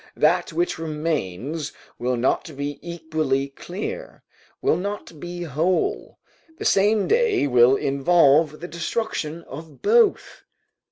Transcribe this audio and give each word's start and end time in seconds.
That 0.17 0.51
which 0.51 0.79
remains 0.79 1.73
will 1.99 2.17
not 2.17 2.57
be 2.57 2.79
equally 2.81 3.53
dear, 3.67 4.23
will 4.59 4.75
not 4.75 5.19
be 5.19 5.43
whole: 5.43 6.17
the 6.57 6.65
same 6.65 7.07
day 7.07 7.45
will 7.45 7.75
involve 7.75 8.61
the 8.61 8.67
destruction 8.67 9.43
of 9.43 9.83
both." 9.83 10.41